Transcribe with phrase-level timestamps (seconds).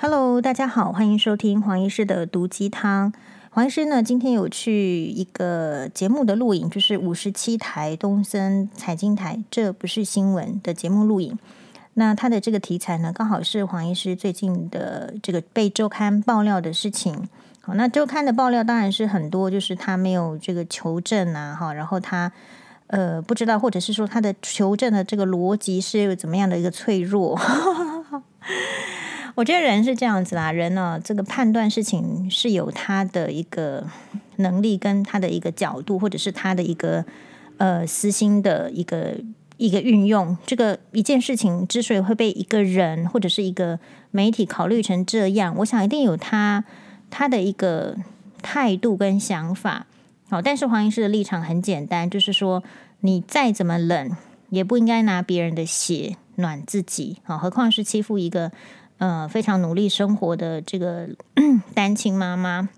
[0.00, 3.12] Hello，大家好，欢迎收听黄医师的毒鸡汤。
[3.50, 11.36] 黄医师呢，今天有去一个节目的录影，就是五十七台东森财经台，这不是新闻的节目录影。
[11.94, 17.28] 那他的这个题材呢，刚好是黄医师最近的这个被周刊爆料的事情。
[17.60, 22.30] 好，那周刊的爆料当然是很多，就是他没有这个求证啊，哈，然后他
[22.86, 27.36] 呃不知道，或者是说他的求证的这个逻辑是怎么样的一个脆弱。
[29.38, 33.86] 我觉得人是这样子啦，人呢，这个判断事情是有他的一个
[34.38, 37.04] 能力，跟他的一个角度，或者是他的一个
[37.58, 39.14] 呃私心的一个
[39.56, 40.36] 一个运用。
[40.44, 43.78] 这个一件事情之所以会被一个人或者是一个
[44.10, 46.64] 媒体考虑成这样，我想一定有他
[47.08, 47.96] 他的一个
[48.42, 49.86] 态度跟想法。
[50.28, 52.64] 好，但是黄医师的立场很简单，就是说
[53.02, 54.10] 你再怎么冷，
[54.50, 57.18] 也不应该拿别人的血暖自己。
[57.22, 58.50] 好，何况是欺负一个。
[58.98, 61.08] 呃，非常努力生活的这个
[61.74, 62.68] 单亲妈妈，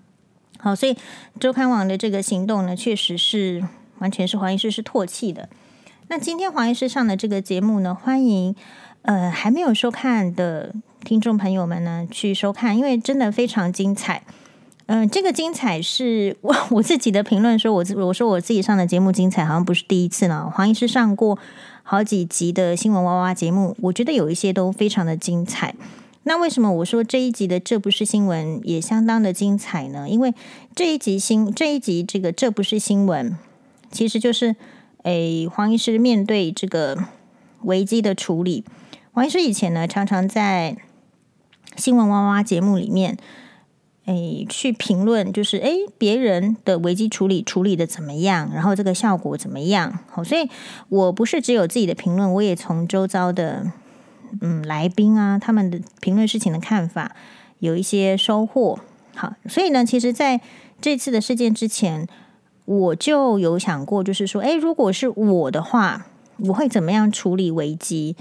[0.59, 0.95] 好，所以
[1.39, 3.63] 周刊网的这个行动呢，确实是
[3.99, 5.49] 完全是黄医师是唾弃的。
[6.07, 8.55] 那今天黄医师上的这个节目呢，欢迎
[9.01, 10.73] 呃还没有收看的
[11.03, 14.23] 听众朋友们呢去收看，因为真的非常精彩。
[14.87, 20.49] 嗯、这个精彩是我我自己的评论说，我自我说我自己上的节目精彩，好像不是第一次了。
[20.49, 21.39] 黄医师上过
[21.81, 25.73] 好几集的新闻娃娃节目，我觉得有一些都非常的精彩。
[26.23, 30.07] 那为什么我说这一集的这不是新闻也相当的精彩呢？
[30.07, 30.35] 因为
[30.75, 33.35] 这一集新这一集这个这不是新闻，
[33.91, 34.55] 其实就是
[35.01, 37.05] 诶黄医师面对这个
[37.63, 38.63] 危机的处理。
[39.13, 40.77] 黄医师以前呢常常在
[41.75, 43.17] 新闻哇哇节目里面
[44.05, 49.97] 诶去评论，就是诶别人的危机处理处理的怎么样，然后这个效果怎么样。
[50.11, 50.47] 好，所以
[50.89, 53.71] 我不是只有自己的评论，我也从周遭的。
[54.39, 57.15] 嗯，来宾啊，他们的评论事情的看法
[57.59, 58.79] 有一些收获。
[59.15, 60.39] 好，所以呢，其实在
[60.79, 62.07] 这次的事件之前，
[62.65, 66.05] 我就有想过，就是说，诶，如果是我的话，
[66.37, 68.15] 我会怎么样处理危机？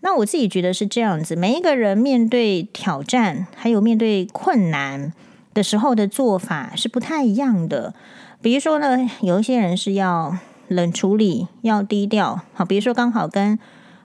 [0.00, 5.14] 那我自己觉得是这样子：每一个人面对挑战，还有面对困难
[5.54, 7.94] 的时候的做法是不太一样的。
[8.42, 10.36] 比如说呢，有一些人是要
[10.68, 12.42] 冷处理，要低调。
[12.52, 13.58] 好，比如说刚好跟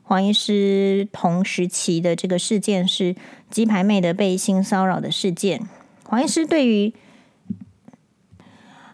[0.10, 3.16] 黄医师同时期的这个事件是
[3.52, 5.70] 鸡排妹的被性骚扰的事件。
[6.04, 6.92] 黄医师对于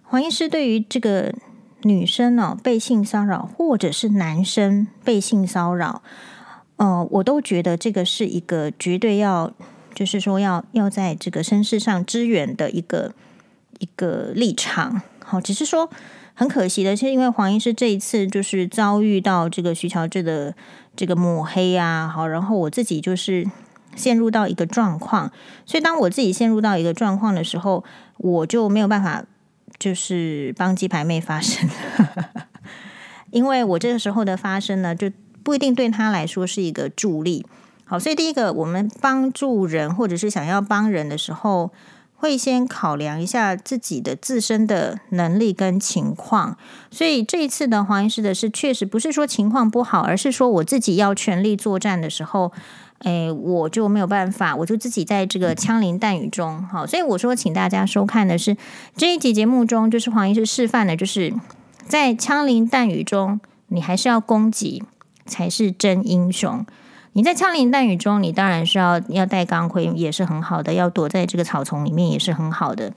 [0.03, 1.33] 黄医师对于这个
[1.83, 6.01] 女生哦被性骚扰，或者是男生被性骚扰，
[6.75, 9.53] 呃，我都觉得这个是一个绝对要，
[9.93, 13.13] 就是说要要在这个声势上支援的一个
[13.79, 15.01] 一个立场。
[15.23, 15.89] 好，只是说
[16.33, 20.53] 很可惜的是，因为黄医师这一次就是遭遇到这个徐乔治的。
[20.95, 23.45] 这个抹黑啊，好，然后我自己就是
[23.95, 25.31] 陷入到一个状况，
[25.65, 27.83] 所以当我自己陷入到一个状况的时候，
[28.17, 29.23] 我就没有办法
[29.77, 31.69] 就是帮鸡排妹发声，
[33.31, 35.11] 因为我这个时候的发声呢，就
[35.43, 37.45] 不一定对他来说是一个助力。
[37.85, 41.71] 好，所以第一个，我们帮助人或者是想要帮人的时候。
[42.17, 46.57] 会先考量一下自己的自身的能力跟情况，
[46.89, 52.51] 所以这一次的黄医师的是确实不是说情况不好，而是说我自己要全力作战的时候，
[52.99, 58.57] 诶，我就没有办法，我就自己在这个枪林弹雨中，好，所以我说请大家收看的是
[58.95, 61.33] 这一集节目中，就是黄医师示范的，就是
[61.87, 64.83] 在枪林弹雨中，你还是要攻击
[65.25, 66.65] 才是真英雄。
[67.17, 72.91] 你在枪林弹雨中，你当然是要要戴钢盔，也是很好的；要躲在这个草丛里面，也是很好的。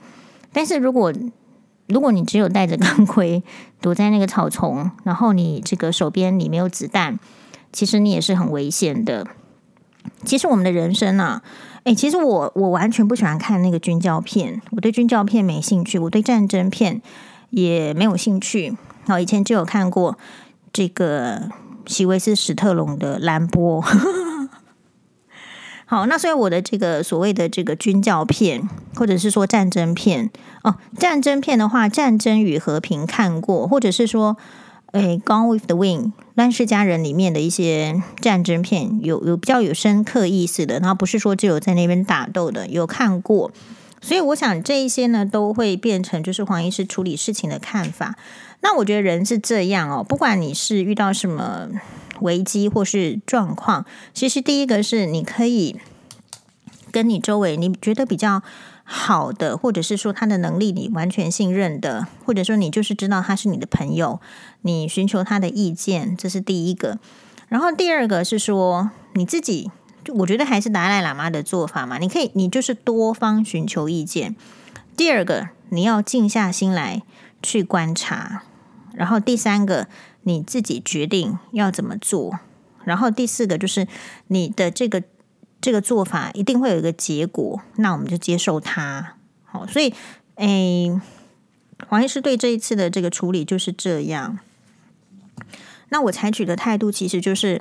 [0.53, 1.13] 但是如果
[1.87, 3.45] 如果你只有戴着钢盔
[3.81, 7.21] 躲在那个草丛，然后你这个手边你没有子弹，
[7.73, 9.25] 其实你也是很危险的。
[10.25, 11.45] 其实我们的人生啊，
[11.85, 17.01] 诶，其实我我完全不喜欢看那个军教片，我对军教片没兴趣，我对战争片
[17.51, 18.77] 也没有兴趣。
[19.07, 20.19] 好，以前就有看过
[20.73, 21.49] 这个。
[21.89, 23.83] 席维斯·史特龙的兰波，
[25.87, 30.31] 好，那所以我的这个所谓的这个军教片，或者是说战争片
[30.63, 34.37] 哦，战争片的话，《战争与和平》看过，或者是说，
[34.93, 36.03] 诶，《Gone with the Wind》
[36.35, 43.51] 《乱世佳人》里面的一些战争片，有有比较有深刻意思的，然后不是说只有在那边打斗的，有看过，
[44.03, 48.15] 所以我想这一些呢，都会变成就是黄医师处理事情的看法。
[48.61, 51.69] 那我觉得人是这样哦，不管你是遇到什么
[52.21, 55.81] 危机或是状况，其实第一个是你可以
[56.91, 58.43] 跟你周围你觉得比较
[58.83, 64.21] 好的，或者是说他的能力你完全信任的，或者说你就是知道他是你的朋友，
[64.63, 66.99] 你寻求他的意见，这是第一个。
[67.49, 69.71] 然后第二个是说你自己
[70.15, 71.99] 我觉得还是达赖喇嘛的做法嘛。
[71.99, 74.35] 你可以，你就是多方寻求意见。
[74.97, 77.03] 第二个，你要静下心来
[77.41, 78.43] 去观察。
[78.95, 79.87] 然后第三个，
[80.23, 82.39] 你自己决定要怎么做。
[82.85, 83.87] 然后第四个就是
[84.29, 85.03] 你的这个
[85.61, 89.15] 这个做法一定会有一个结果，那我们就接受它。
[89.45, 89.93] 好，所以，
[90.37, 91.01] 诶，
[91.89, 94.39] 黄医师对这一次的这个处理就是这样。
[95.91, 97.61] 那我采取的态度其实就是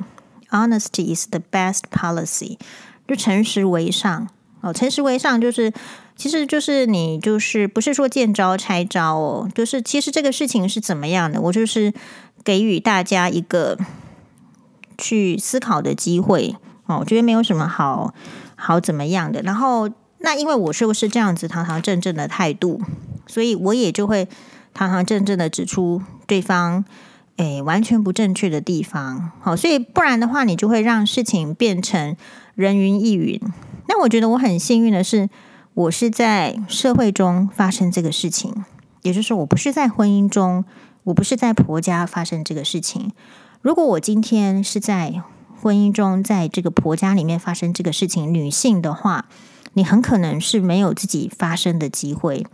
[0.50, 2.58] honesty is the best policy，
[3.08, 4.30] 就诚实为上。
[4.62, 5.74] 哦，诚实为上就是。
[6.20, 11.94] 其实就是你就是不是说见招拆招哦，就是其实这个事情是怎么样的，我就是
[12.44, 13.78] 给予大家一个
[14.98, 16.56] 去思考的机会
[16.88, 18.16] 哦，我觉得没有什么好
[18.56, 19.44] 好怎么样的。
[19.44, 22.82] 然后那因为我是不是这样子堂堂正正的态度，
[23.28, 24.28] 所以我也就会
[24.74, 26.84] 堂堂正正的指出对方
[27.36, 29.34] 诶完全不正确的地方。
[29.40, 32.18] 好，所以不然的话，你就会让事情变成
[32.56, 33.40] 人云亦云。
[33.88, 35.30] 那我觉得我很幸运的是。
[35.78, 38.66] 我是在社会中发生这个事情，
[39.04, 40.66] 也就是说，我不是在婚姻中，
[41.04, 43.12] 我不是在婆家发生这个事情。
[43.62, 45.22] 如果我今天是在
[45.62, 49.28] 婚姻中，在这个婆家里面发生这个事情，女性的话，
[49.74, 52.48] 你很可能是没有自己发生的机会。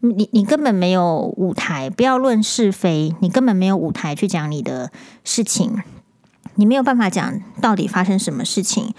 [0.00, 4.90] 你你根本没有舞台，不要论是非，你根本没有舞台去讲你的
[5.22, 5.80] 事情，
[6.56, 8.92] 你没有办法讲到底发生什么事情。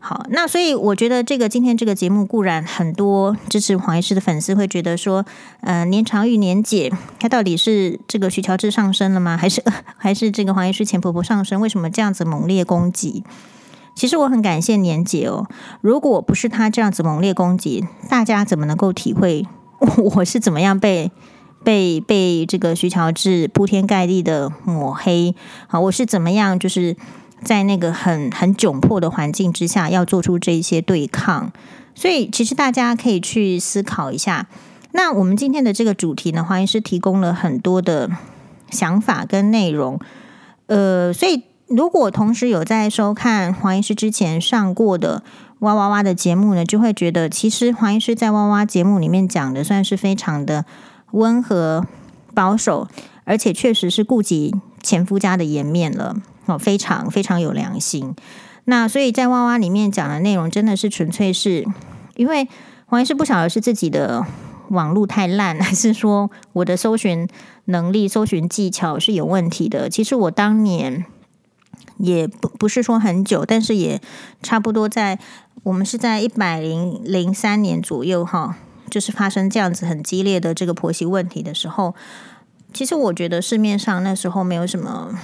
[0.00, 5.24] 好，那所以我觉得这个今天这个节目固然很多支持黄医师的粉丝会觉得说，
[5.60, 9.36] 呃，年长与年姐，他到底是这个徐乔治上身了吗？
[9.36, 9.62] 还是
[9.96, 11.60] 还是这个黄医师前婆婆上身？
[11.60, 13.24] 为什么这样子猛烈攻击？
[13.96, 15.48] 其实我很感谢年姐哦，
[15.80, 19.46] 如果不是她这样子猛烈攻击，大家怎么能够体会
[20.14, 21.10] 我 是怎么样被
[21.64, 25.34] 被被这个徐乔治铺天盖地的抹黑？
[25.66, 26.96] 好，我是怎么样就是。
[27.42, 31.52] 在那个很很窘迫的环境之下，要做出这一些对抗，
[31.94, 34.46] 所以其实大家可以去思考一下。
[34.92, 38.10] 那我们今天的这个主题呢，黄医师提供了很多的
[38.70, 40.00] 想法跟内容。
[40.66, 45.22] 呃，所以如果同时有在收看黄医师之前上过的
[45.60, 50.64] 哇哇哇的节目呢，就会觉得其实黄医师在哇哇节目里面讲的算是非常的
[51.12, 51.86] 温和
[52.34, 52.88] 保守，
[53.24, 56.16] 而且确实是顾及前夫家的颜面了。
[56.48, 58.14] 哦，非常非常有良心。
[58.64, 61.64] 那所以在哇哇里面讲的内容，真的是纯粹是
[62.16, 62.48] 因为
[62.86, 64.26] 黄医师不晓得是自己的
[64.70, 67.28] 网络太烂， 还是说我的搜寻
[67.66, 69.88] 能力、搜寻技巧是有问题的。
[69.88, 71.04] 其实我当年
[71.98, 74.00] 也不不是说很久，但是也
[74.42, 75.18] 差不多在
[75.64, 78.56] 我们是在一百零零三年左右哈，
[78.90, 81.94] 就是发生这样子很激烈的这个婆媳问题的时候，
[82.72, 85.18] 其实我觉得市面上那时候没有什么。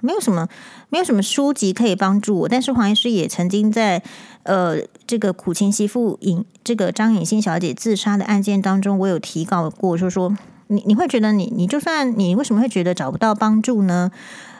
[0.00, 0.48] 没有什么，
[0.88, 2.48] 没有什么书籍可以帮助我。
[2.48, 4.02] 但是黄医师也曾经在
[4.44, 4.76] 呃
[5.06, 10.36] 这个苦情媳妇尹这个张颖欣小姐自杀的案件当中，我有提告过，就说
[10.68, 14.10] 你你会觉得你你就算你为什么会觉得找不到帮助呢？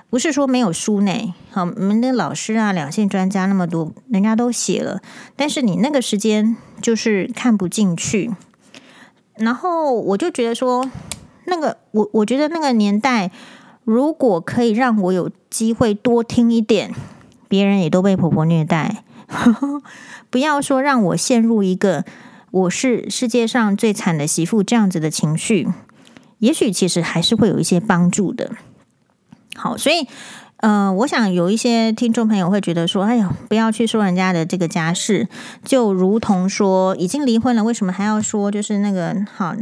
[0.08, 5.00] 不是说没有书呢，好，我们的老师啊，两性专家那么多，人家都写了，
[5.34, 8.30] 但是你那个时间就是看不进去。
[9.34, 10.90] 然后我就觉得说，
[11.44, 13.30] 那个我我觉得那个年代。
[13.86, 16.92] 如果可以让我有机会多听一点，
[17.46, 19.04] 别人也都被婆婆虐待，
[20.28, 22.04] 不要说让我陷入一个
[22.50, 25.68] 我是世界上最惨的媳妇这样子的情绪，
[26.40, 28.56] 也许其实还是会有一些帮助的。
[29.54, 30.08] 好，所以
[30.56, 35.28] 呃，我想有一些听众朋友会觉得说：“哎呦，不要去说人家的这个家事，
[35.64, 38.50] 就如同说已经离婚了，为什么还要说？
[38.50, 39.54] 就是那个好。”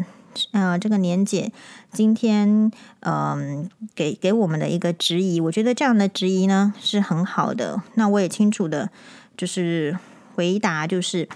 [0.52, 1.52] 呃，这个年姐
[1.92, 7.82] 今天嗯、给给我们的一个质疑，我觉得这样的质疑呢是很好的。
[7.94, 8.90] 那我也清楚的，
[9.36, 9.98] 就是
[10.34, 11.28] 回答就是，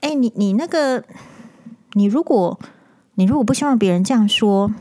[0.00, 1.04] 哎，你你那个，
[1.94, 2.58] 你如果
[3.14, 4.72] 你如果不希望别人这样说，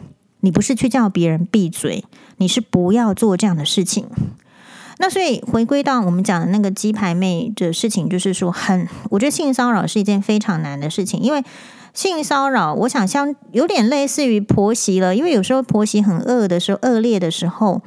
[0.41, 2.05] 你不是去叫别人闭嘴，
[2.37, 4.07] 你是不要做这样的事情。
[4.99, 11.43] 那所以回归到我们讲的那个鸡排妹的事情，就是说很，我觉得性骚扰是一件非常难的事情，因为。
[11.93, 17.81] 性骚扰，我想像有点类似于婆媳了，因为有时候婆媳很恶的时候、恶劣的时候，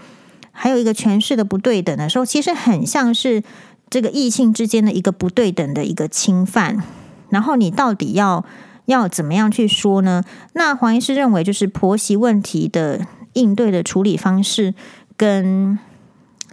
[0.51, 3.43] 还有一个权势的不对等的时候，其实很像是
[3.89, 6.83] 这个异性之间的一个不对等的一个侵犯。
[7.31, 8.45] 然后你到底要
[8.87, 10.23] 要怎么样去说呢？
[10.55, 14.75] 那黄医师认为，就是婆媳问题的应对的处理方式
[15.17, 15.79] 跟。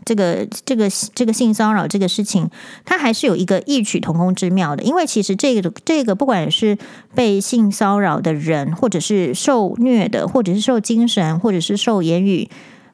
[0.10, 2.50] 这个这个这个性骚扰这个事情，
[2.84, 6.80] 它还是有一个异曲同工之妙的，因为其实这个这个不管是
[7.14, 12.50] 被性骚扰的人，或者是受虐的，或者是受精神，或者是受言语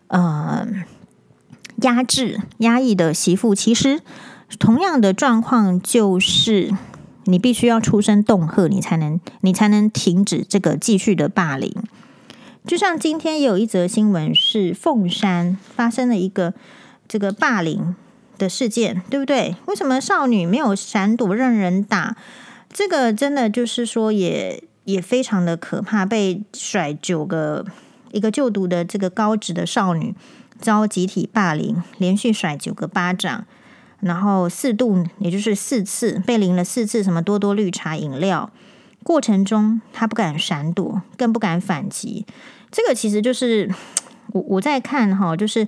[0.07, 0.67] 呃
[1.83, 4.01] 压制压抑的媳妇，其实
[4.59, 6.69] 同样的状况就是，
[7.23, 11.73] 你必须要出声恫吓，你才能你才能停止这个继续的霸凌。
[12.67, 16.55] 就像今天有一则新闻，是凤山发生了一个
[17.07, 17.95] 这个霸凌
[18.37, 19.55] 的事件，对不对？
[19.65, 22.15] 为什么少女没有闪躲，任人打？
[22.71, 27.65] 这个真的就是说也，也也非常的可怕，被甩九个
[28.11, 30.13] 一个就读的这个高职的少女
[30.59, 33.45] 遭集体霸凌，连续甩九个巴掌。
[34.01, 38.51] 然后四度，也就是四次被淋了四次什么多多绿茶饮料，
[39.03, 42.25] 过程中他不敢闪躲，更不敢反击。
[42.69, 43.73] 这个其实就是
[44.33, 45.67] 我我在看哈，就是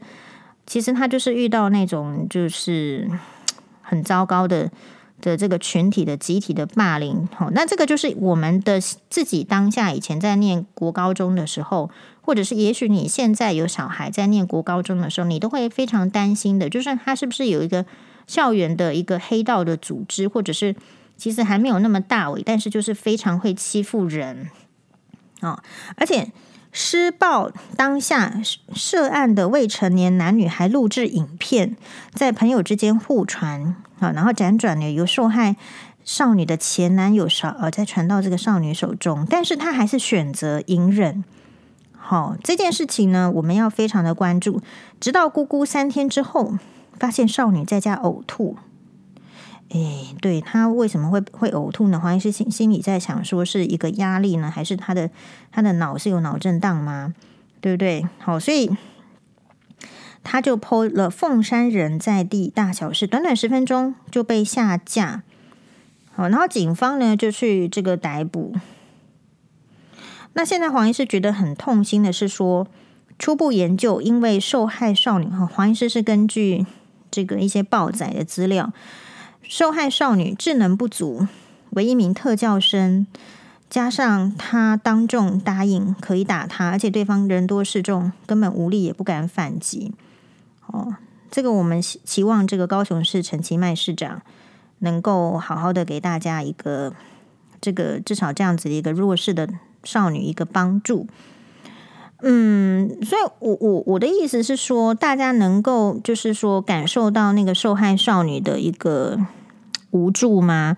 [0.68, 3.10] 其实他就是遇到那种就是
[3.82, 4.70] 很糟糕的
[5.20, 7.28] 的这个群体的集体的霸凌。
[7.34, 11.90] 好，那这个就是我们的自己当下以前在念国高中的时候，
[12.22, 17.84] 或者是也许你现在有小孩在念国高中的时候，你都会非常担心的，就是他是不是有一个。
[18.28, 20.76] 校园的一个黑道的组织，或者是
[21.16, 24.50] 其实还没有那么大尾，但是就是非常会欺负人
[25.40, 25.64] 啊、
[25.96, 26.30] 而且
[26.72, 28.42] 施暴当下
[28.74, 31.76] 涉案的未成年男女还录制影片，
[32.14, 35.56] 在朋友之间互传啊，然后辗转的由受害
[36.04, 41.24] 少女的前男友少呃再传到这个少女手中，但是他还是选择隐忍。
[41.98, 44.62] 好、这件事情呢，我们要非常的关注，
[45.00, 46.58] 直到姑姑三天之后。
[47.00, 48.58] 发现少女在家呕吐，
[49.70, 52.00] 哎，对，他为什么会会呕吐呢？
[52.00, 55.10] 黄医师心心里在想，说是一个压力呢，还是他的
[55.52, 57.14] 他的脑是有脑震荡吗？
[57.60, 58.08] 对不对？
[58.20, 58.70] 好，所以
[60.24, 65.24] 他就剖了凤山人在地大小事，短短十分钟就被下架。
[66.14, 68.56] 好，然后警方呢就去这个逮捕。
[70.34, 72.68] 那现在黄医师觉得很痛心的是说，
[73.20, 76.66] 初步研究，因为受害少女哈，黄医师是根据。
[77.10, 78.74] 这个一些报载的资料，
[79.48, 81.28] 受害少女智能不足，
[81.72, 83.08] 为一名特教生，
[83.70, 89.94] 加上他当众答应可以打他，而且对方人多势众，根本无力也不敢反击。
[90.68, 90.96] 哦，
[91.32, 94.22] 这个我们期望这个高雄市陈其迈市长
[94.80, 96.94] 能够好好的给大家一个
[97.62, 99.50] 这个至少这样子的一个弱势的
[99.84, 101.08] 少女一个帮助。
[102.22, 109.20] 嗯，所以我我我的意思是说，大家能够就是说感受到那个受害少女的一个
[109.92, 110.76] 无助吗？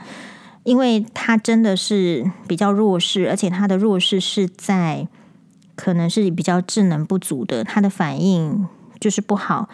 [0.63, 5.07] 因为她真的是比较弱势，而且她的弱势是在
[5.75, 8.67] 可能是比较智能不足的，她的反应
[8.99, 9.69] 就是不好。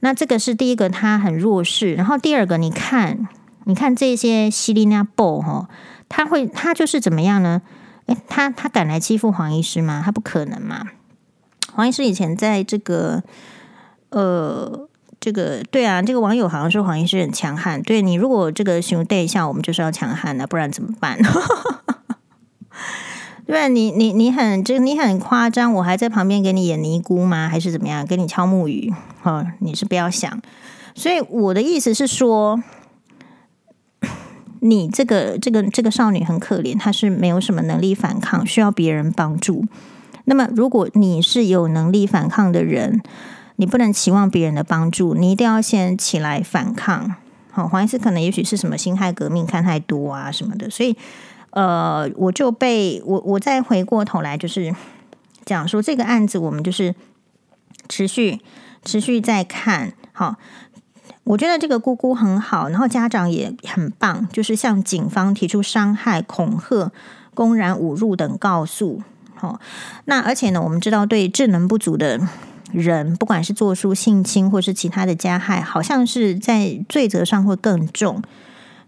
[0.00, 1.94] 那这个是第一个，她很弱势。
[1.94, 3.26] 然后第二个，你看，
[3.64, 5.70] 你看这些西利亚布哈，
[6.10, 7.62] 他会他就是怎么样呢？
[8.04, 10.02] 诶，他他敢来欺负黄医师吗？
[10.04, 10.84] 他不可能嘛。
[11.76, 13.22] 黄医师以前在这个，
[14.08, 14.88] 呃，
[15.20, 17.82] 这个对啊，这个网友好像说黄医师很强悍。
[17.82, 21.18] 对，你如果这个熊带一下，我们就是要强悍的，不然怎么办？
[23.46, 27.46] 对，你你你很这你很夸张，我还在旁边给你演尼姑吗？
[27.46, 28.06] 还是怎么样？
[28.06, 28.90] 给你敲木鱼？
[29.22, 30.40] 哦，你是不要想。
[30.94, 32.58] 所以我的意思是说，
[34.60, 39.66] 你这个这个这个少女很可怜，她是没有什么能力反抗，需要别人帮助。
[40.28, 43.00] 那么，如果你是有能力反抗的人，
[43.56, 47.14] 你不能期望别人的帮助，你一定要先起来反抗。
[47.50, 50.94] 好，黄医师可能也许是什么辛亥革命看太多啊什么的，所以
[51.50, 54.74] 呃，我就被我我再回过头来就是
[55.44, 56.94] 讲说这个案子，我们就是
[57.88, 58.40] 持续
[58.84, 59.94] 持续在看。
[60.12, 60.34] 好，
[61.24, 66.92] 我觉得这个姑姑很好，然后家长也很棒，就是向警方提出伤害、恐吓、
[67.32, 69.00] 公然侮辱等告诉。
[69.36, 69.60] 好，
[70.06, 72.20] 那而且呢，我们知道对智能不足的
[72.72, 78.22] 人，不管是做书性侵或是其他的加害，好像是在罪责上会更重。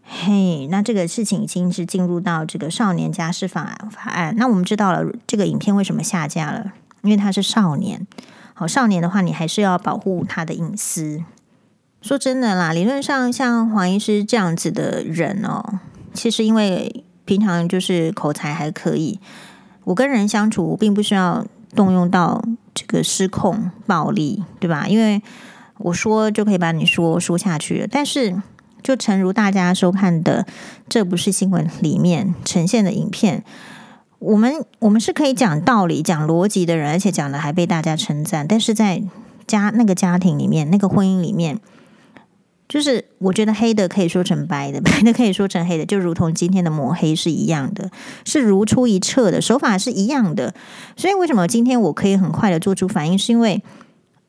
[0.02, 4.34] 嘿，那这个事情已经是进入到这个少年家事法法案。
[4.38, 6.72] 那我们知道了这个影片为什么下架了？
[7.02, 8.06] 因为他是少年。
[8.54, 11.22] 好，少年的话，你还是要保护他的隐私。
[12.00, 15.80] 说真的啦，理论上像黄医师这样子的人哦，
[16.14, 19.20] 其实因为平常就是口才还可以。
[19.88, 24.86] 我跟人相处，并不需要动用到这个失控暴力，对吧？
[24.86, 25.22] 因为
[25.78, 27.86] 我说就可以把你说说下去了。
[27.90, 28.36] 但是，
[28.82, 30.44] 就诚如大家收看的，
[30.90, 33.42] 这不是新闻里面呈现的影片。
[34.18, 38.46] 我们我们是可以讲道理、讲逻辑的人，而且讲的还被大家称赞。
[38.46, 39.02] 但是在
[39.46, 41.58] 家那个家庭里面，那个婚姻里面。
[42.68, 47.90] 就是我觉得黑的可以说成白的， 白的可以说成黑的，就如同今天的抹黑是一样的，
[48.24, 50.52] 是如出一辙的，手法是一样的。
[50.96, 53.18] 所以为什么今天我可以很快的做出反应？
[53.18, 53.62] 是因为，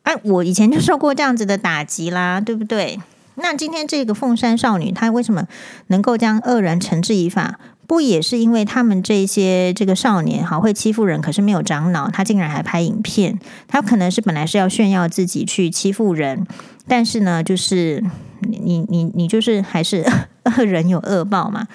[0.03, 3.00] 哎，我以前就受过这样子的打击啦，对不对？
[3.36, 5.46] 那今天这个凤山少女，她为什么
[5.88, 7.60] 能够将恶人绳之以法？
[7.88, 13.39] 不也是因为他们这些这个少年好会欺负人，可是没有长脑，他竟然还拍影片。
[13.67, 16.46] 他可能是本来是要炫耀自己去欺负人，
[16.89, 18.03] 但是呢，就是
[18.41, 20.03] 你你你就是还是
[20.43, 21.67] 恶人有恶报嘛。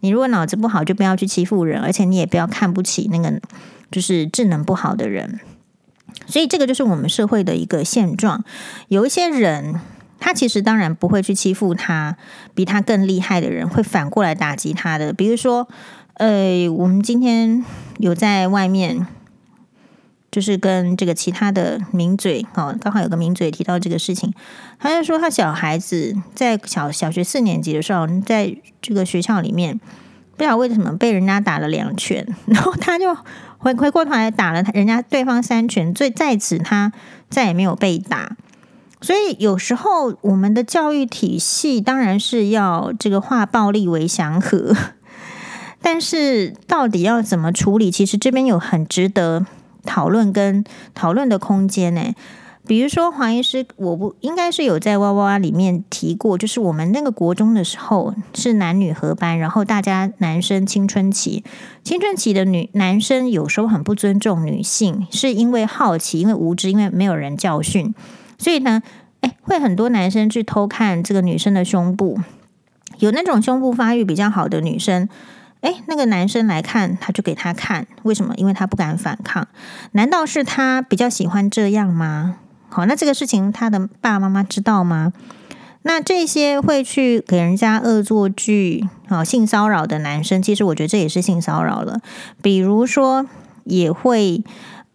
[0.00, 3.40] 你如果脑子不好，就不要去欺负人，而且你也不要看不起那个
[3.90, 5.38] 就是智能不好的人。
[6.26, 8.42] 所以这个就是我们社会的一个现状。
[8.88, 9.80] 有一些人。
[10.20, 12.16] 他其实当然不会去欺负他
[12.54, 15.12] 比他更厉害的人，会反过来打击他的。
[15.12, 15.68] 比如说，
[16.14, 17.62] 呃，我们今天
[17.98, 19.06] 有在外面，
[20.34, 24.34] 就是跟这个其他的名嘴，哦，刚好有个名嘴提到这个事情，
[24.80, 29.78] 他就说他小孩子在小小学四年级的时候，在这个学校里面，
[30.36, 33.16] 不知道为什么被人家打了两拳， 然后他就
[33.58, 36.92] 回回过头来打了人家对方三拳，所以在此他
[37.30, 38.36] 再也没有被打。
[39.00, 44.74] 所以有时候我们的教育体系当然是要这个化暴力为祥和，
[45.80, 47.92] 但是到底要怎么处理？
[47.92, 49.46] 其实这边有很值得
[49.84, 50.64] 讨论跟
[50.94, 52.14] 讨论的空间呢。
[52.66, 61.44] 比如说黄医师，我不应该是有在哇哇哇里面提过，就是我们那个国中的时候是男女合班，然后大家男生青春期，
[61.82, 67.94] 青春期的女男生有时候很不尊重女性，是因为好奇，因为无知，因为没有人教训。
[68.38, 68.82] 所以呢，
[69.20, 72.18] 哎，会很多男生去偷看这个女生的胸部，
[72.98, 75.06] 有那种胸部发育比较好的女生，
[75.64, 78.34] 哎，那个男生来看，他就给他看，为什么？
[78.36, 79.48] 因为他不敢反抗。
[79.92, 82.36] 难道是他比较喜欢这样吗？
[82.68, 85.14] 好，那这个事情他的爸爸妈妈知道吗？
[85.82, 92.00] 那这些会去给人家恶作剧、啊性骚扰的男生，其实我觉得这也是性骚扰了。
[92.42, 93.26] 比如说，
[93.64, 94.44] 也会，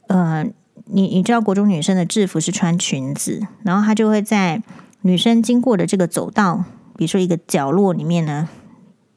[0.07, 0.45] 呃。
[0.91, 4.63] 你你知道国中女生的制服是穿裙子，然后他就会在
[5.03, 6.63] 女生经过的这个走道，
[6.97, 8.49] 比如说一个角落里面呢，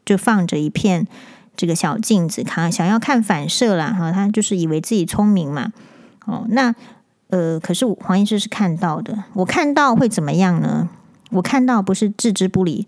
[0.05, 1.07] 就放着一片
[1.57, 5.73] 这个小镜子，看想要看反射啦哈，他就是以为自己聪明嘛。
[6.27, 6.75] 哦，那
[7.29, 10.88] 呃，可是黄医师是看到的，我看到会怎么样呢？
[11.31, 12.87] 我看到不是置之不理，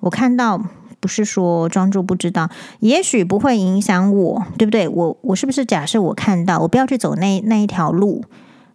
[0.00, 0.62] 我看到。
[0.98, 2.50] 不是说装作不知道，
[2.80, 4.88] 也许不会影响我，对不对？
[4.88, 8.24] 我我是不是假设我看到，我不要去走那那一条路，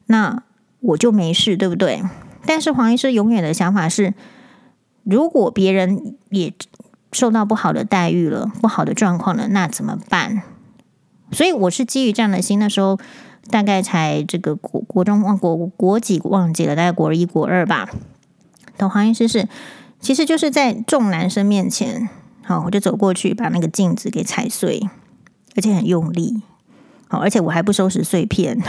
[0.06, 0.42] 那
[0.80, 2.02] 我就没事，对不对？
[2.46, 4.14] 但是黄医师永远的想法是，
[5.04, 6.54] 如果别人也
[7.12, 10.44] 受到不好的待遇了，不好的状况了，那怎么办？
[11.32, 13.00] 所以我是基于这样的心，那时候
[13.50, 17.90] 大概才这个国国中忘国国几忘记了，大概国一国二吧。
[18.78, 19.48] 懂黄医师是。
[20.04, 22.10] 其实就是在众男生面前，
[22.44, 24.90] 好，我就走过去把那个镜子给踩碎，
[25.56, 26.42] 而且很用力，
[27.08, 28.60] 好，而且我还不收拾碎片，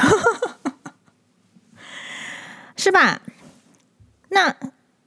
[2.76, 3.22] 是吧？
[4.28, 4.54] 那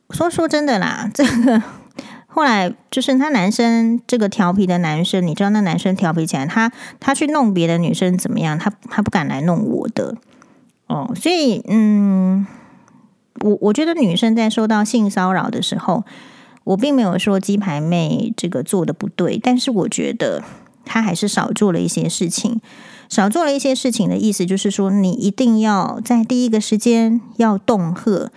[0.09, 1.61] 说说真的啦，这个
[2.35, 6.69] 后来就是他男生这个调皮的男生，你知道那男生调皮起来，他
[6.99, 8.59] 他去弄别的女生怎么样？
[8.59, 10.17] 他他不敢来弄我的
[10.87, 12.45] 哦，所以嗯。
[13.41, 16.05] 我我觉得女生在受到性骚扰的时候，
[16.63, 20.41] 我并没有说鸡排妹这个做的不对，但是我觉得
[20.85, 22.61] 她还是少做了一些事情。
[23.09, 28.31] 少做了一些事情的意思就是说，你一定要在第一个时间要恫吓，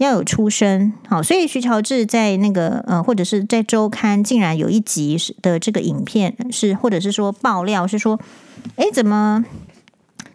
[0.00, 0.92] 要有出声。
[1.06, 8.18] 好，所以徐乔治在那个呃，或者是在周刊，竟然有一集的这个影片是，或者是说爆料是说，
[8.76, 9.44] 哎，怎么？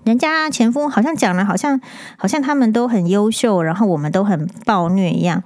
[0.03, 1.81] 人家前夫好像讲了，好像
[2.15, 5.41] 好像他们都很优秀，然后我们都很暴虐一样。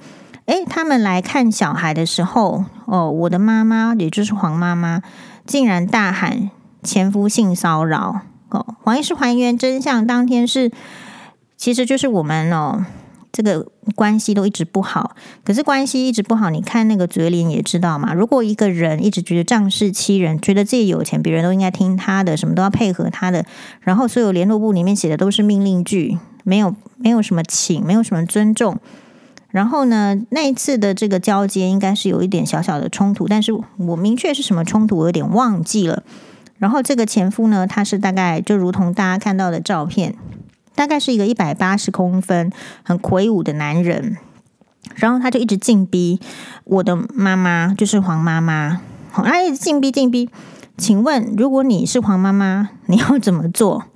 [0.48, 5.02] 诶，他们来看小孩的时候，哦，我的妈妈，也就是黄妈妈，
[5.46, 6.50] 竟然大喊
[6.84, 8.20] 前夫性骚扰。
[8.50, 10.70] 哦，黄医师还原真相，当天是，
[11.56, 12.84] 其实就是我们哦。
[13.32, 18.14] 这个关系都一直不好，可是关系一直不好，你看那个嘴脸也知道嘛。
[18.14, 23.46] 如果一个人一直觉得仗势欺人，觉得自己有钱，别人都应该听他的，什么都要配合他的，
[23.82, 28.78] 然后所有联络簿里面写的都是命令句，没有没有什么请，没有什么尊重。
[29.52, 36.04] 然后呢，那一次的这个交接应该是有一点小小的冲突，但是我明确是什么冲突，我有点忘记了。
[36.58, 40.16] 然后这个前夫呢，他是大概就如同大家看到的照片。
[40.80, 44.16] 大概是一个一百八十公分、很魁梧的男人，
[44.96, 46.22] 然后他就一直进逼
[46.64, 48.80] 我的妈妈，就是黄妈妈，
[49.12, 50.30] 他一直进逼进逼。
[50.78, 53.88] 请问，如果你是黄妈妈，你要怎么做？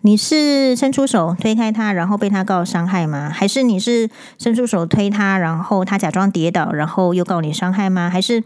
[0.00, 3.28] 你是伸出手推开他，然后被他告伤害吗？
[3.28, 8.08] 还是你是伸出手推他，然后他假装跌倒，然后又告你伤害吗？
[8.08, 8.42] 还是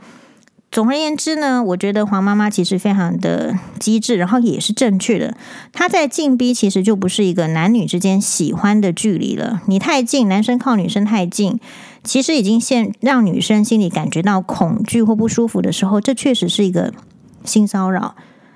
[0.72, 5.37] 总而言之呢，我觉得黄妈妈其实非常的机智，然后也是正确的。
[5.70, 9.61] 她在进逼，其实就不是一个男女之间喜欢的距离了。
[9.66, 11.61] 你太近，男生靠女生太近，
[12.02, 16.94] 其实已经现让女生心里感觉到恐惧或不舒服的时候，这确实是一个
[17.44, 18.14] 性骚扰。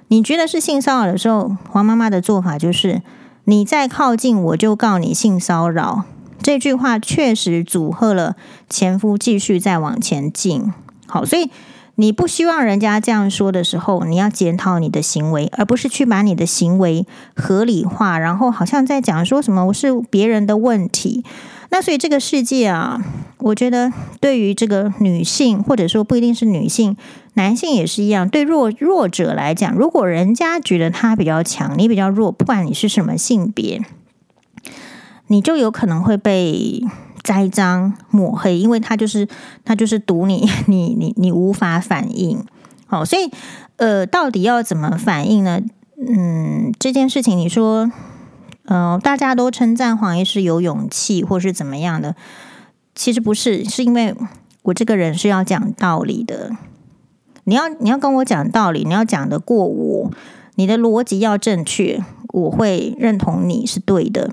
[0.08, 3.02] 你觉得是性骚扰的时候，黄妈妈的做法就是：
[3.44, 6.04] 你再靠近，我就告你性骚扰。
[6.40, 8.36] 这句话确实阻吓了
[8.70, 10.72] 前夫继续再往前进。
[11.06, 11.50] 好，所以。
[11.98, 21.24] 你不希望人家这样说的时候，你要检讨你的行为，而不是去把你的行为合理化，然后好像在讲说什么我是别人的问题。
[21.70, 23.02] 那所以这个世界啊，
[23.38, 26.94] 我觉得对于这个女性，或者说不一定是女性，
[27.32, 28.28] 男性也是一样。
[28.28, 33.80] 对弱弱者来讲，如果人家觉得他比较强，你比较弱，不管你是什么性别，
[35.28, 36.82] 你就有可能会被。
[37.26, 39.26] 栽赃抹黑，因为他就是
[39.64, 42.38] 他就是赌 你，你你你无法反应，
[42.86, 43.28] 好，所以
[43.78, 45.60] 呃，到底要怎么反应呢？
[45.98, 47.90] 嗯，这件事情你说，
[48.66, 52.14] 呃，大家都称赞黄医师有勇气，或是怎么样的，
[52.94, 54.14] 其实不是，是因为
[54.62, 56.52] 我这个人是要讲道理的，
[57.42, 60.12] 你要你要跟我讲道理，你要讲得过我，
[60.54, 64.30] 你的逻辑要正确，我会认同你是对的。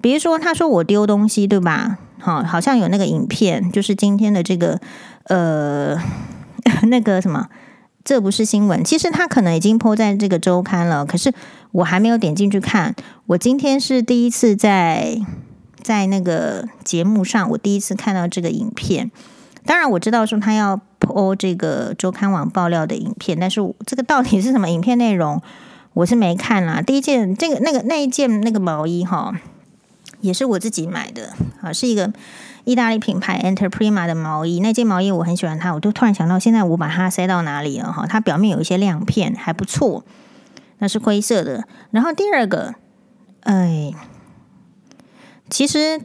[0.00, 1.98] 比如说，他说我丢东西，对吧？
[2.22, 4.80] 好，好像有那个影片，就是今天的这个
[5.24, 5.98] 呃，
[6.86, 7.48] 那个什么，
[8.04, 8.84] 这不是新闻。
[8.84, 11.34] 其实他可能已经播在这个周刊了，可是
[11.72, 12.94] 我还没有点进去看。
[13.26, 15.18] 我今天是第一次在
[15.82, 19.10] 在那个节目上，我第一次看到这个影片。
[19.66, 25.42] 当然我知道说他要播这个周刊网爆料的影片，但是这个到底是什么影片内容，
[25.94, 26.80] 我是没看啦。
[26.80, 29.34] 第一件这个那个那一件那个毛衣哈。
[30.22, 32.10] 也是我自己买的啊，是一个
[32.64, 34.60] 意大利品牌 Enterprima 的毛衣。
[34.60, 38.06] 那件毛衣我很喜欢它，我就突然想到，现在我把它塞到哪里了哈？
[38.06, 40.04] 它表面有一些亮片，还不错。
[40.78, 41.64] 那是灰色的。
[41.90, 42.74] 然后第二个，
[43.40, 43.92] 哎，
[45.50, 46.00] 其实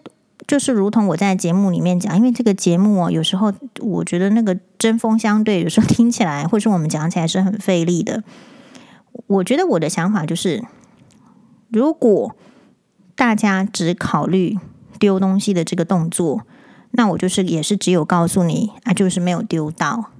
[0.45, 8.23] 就是如同我在节目里面讲，因为这个节目哦，有时候我觉得那个针锋相对，有时候听起来或是我们讲起来是很费力的。
[9.27, 10.63] 我觉得我的想法就是，
[11.69, 12.35] 如果
[13.17, 14.59] 大家只考虑
[14.99, 16.43] 丢东西的这个动作，
[16.91, 20.11] 那我就是也是只有告诉你啊，就是没有丢到。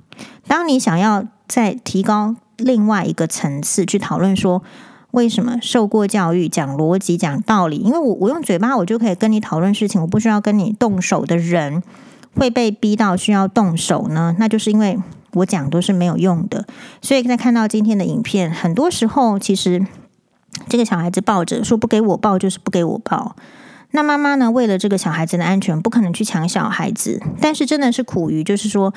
[0.48, 4.64] 当你想要再提高另外一个层次去讨论说，
[5.12, 11.84] 为什么受过教育、讲逻辑、讲道理，因为我我用嘴巴我就可以跟你讨论事情，我不需要跟你动手的人
[12.36, 14.36] 会被逼到需要动手呢？
[14.40, 14.98] 那就是因为
[15.34, 16.66] 我讲都是没有用的。
[17.04, 19.86] 所以在看到今天的影片，很多时候其实。
[20.68, 23.36] 这个小孩子抱着说不给我抱就是不给我抱，
[23.92, 24.52] 那妈妈呢？
[24.52, 27.22] 为了这个小孩子的安全，不可能去抢小孩子。
[27.40, 28.94] 但是真的是苦于，就是说，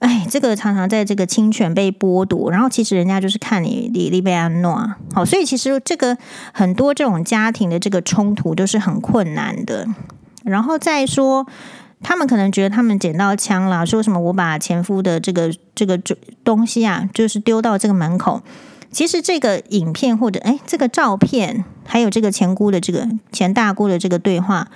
[0.00, 6.16] 哎，这个常常在这个侵权被剥夺，然后其实人家就是看你你你被安诺好，所以其实这个
[6.52, 9.86] 很多这种家庭的这个冲突都是很困难的。
[10.44, 11.46] 然后再说，
[12.02, 15.98] 他们可能觉得他们捡到枪了，说什么我把前夫的这个这个
[16.44, 18.42] 东西啊，就是丢到这个门口。
[18.96, 24.68] 其实这个影片或者哎，这个照片，还有这个前姑的这个前大姑的这个对话，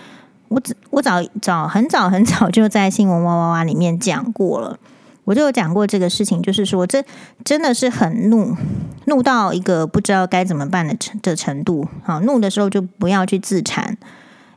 [0.48, 4.78] 我我早早很早很早就在新闻哇哇哇里面讲过了，
[5.24, 7.02] 我就有讲过这个事情，就是说这
[7.46, 8.54] 真的是很怒，
[9.06, 11.88] 怒到一个不知道该怎么办的程的程度。
[12.04, 13.96] 好，怒的时候就不要去自残，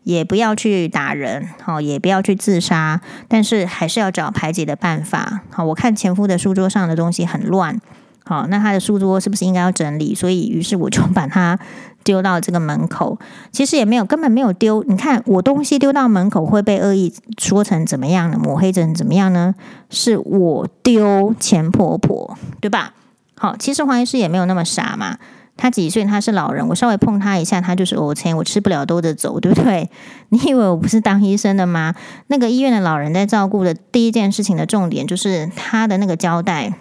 [0.04, 3.00] 也不要去打人，好，也不要去自杀，
[3.30, 5.44] 但是还是要找排解的办法。
[5.50, 7.80] 好，我看前夫的书桌上的东西很乱。
[8.26, 10.16] 好，那他的书桌是不是应该要整理？
[10.16, 11.60] 所以，于是我就 把它
[12.04, 13.20] 丢到这个门口。
[13.52, 14.82] 其实也没有，根本没有丢。
[14.88, 18.38] 你看，我东西丢到门口会被恶意说成怎么样呢？
[18.38, 19.54] 抹黑成怎么样呢？
[19.90, 22.94] 是我丢钱婆婆，对吧？
[23.36, 25.18] 好，其实黄医师也没有那么傻嘛。
[25.56, 26.04] 他几岁？
[26.04, 29.88] 他是老人，我稍微碰他一下，他就是我钱，我吃不了兜着走，对不对？
[30.30, 31.94] 你以为我不是当医生的吗？
[32.28, 36.74] 那个医院的老人在照顾的第一件事情的重点就是他的那个胶带。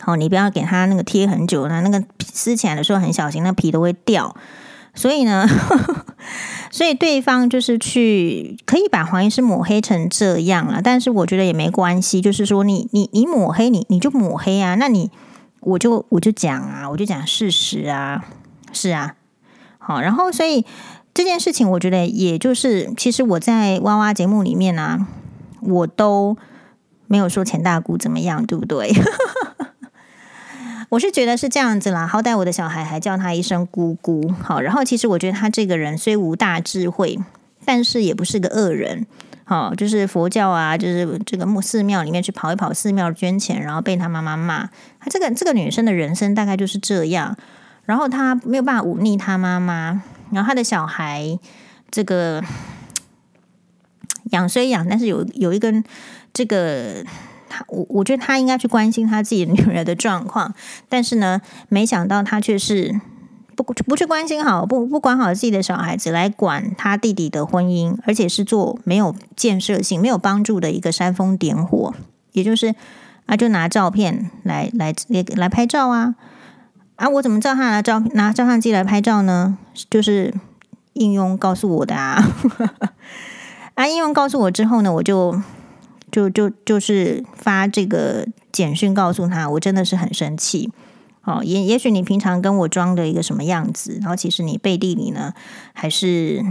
[0.00, 4.34] 好，你不要给他那个贴很久，那那个撕起来的时候很小心，那皮都会掉。
[4.94, 5.46] 所以呢，
[6.72, 12.20] 所以对方就是去可以把黄医师抹黑成这样了，但是我觉得也没关系。
[12.20, 15.10] 就是说你，你你抹黑你你就抹黑啊，那你
[15.60, 18.24] 我就我就讲啊，我就讲事实啊，
[18.72, 19.14] 是啊。
[19.78, 20.64] 好，然后所以
[21.14, 25.06] 这件事情，我觉得也就是，其实我在哇哇节目里面呢、啊，
[25.60, 26.36] 我都
[27.06, 28.92] 没有说钱大姑怎么样，对不对？
[30.90, 37.18] 我是觉得是这样子啦，好歹我的小孩还叫他一声姑姑，好，然后其实我觉得他这个人虽无大智慧，
[37.64, 39.06] 但是也不是个恶人，
[39.44, 44.70] 好，就是佛教啊，就是这个墓寺庙里面去跑一跑，寺庙捐钱，然后被他妈妈骂。
[44.98, 47.36] 他这个这个女生的人生大概就是这样，
[47.84, 51.38] 然后她没有办法忤逆她妈妈，然后她的小孩
[51.90, 52.42] 这个
[54.32, 55.84] 养虽养，但是有有一根
[56.32, 57.04] 这个
[57.48, 60.54] 他我我觉得他应该去关心他自己女儿的状况，
[60.88, 63.00] 但是呢，没想到他却是。
[63.56, 71.92] 不不去关心好，不不管好自己的小孩子，来管他弟弟的婚姻，而且是做没有建设性、没有帮助的一个煽风点火，
[72.30, 72.76] 也就是
[73.26, 76.14] 啊，就拿照片来来来来拍照啊
[76.94, 77.08] 啊！
[77.08, 79.58] 我怎么知道他拿照拿照相机来拍照呢？
[79.90, 80.32] 就是
[80.92, 82.22] 应用告诉我的啊
[83.74, 83.88] 啊！
[83.88, 85.42] 应用告诉我之后呢，我就
[86.10, 90.70] 就就就是发这个简讯告诉他，我真的是很生气。
[91.24, 95.34] 哦，也也许你平常跟我装的一个什么样子，然后其实你背地里呢，
[95.74, 96.42] 还是